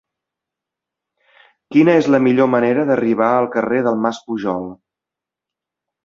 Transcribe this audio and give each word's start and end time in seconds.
Quina 1.75 1.93
és 2.03 2.07
la 2.15 2.19
millor 2.27 2.49
manera 2.53 2.85
d'arribar 2.91 3.27
al 3.41 3.49
carrer 3.57 3.83
del 3.89 3.99
Mas 4.07 4.21
Pujol? 4.31 4.65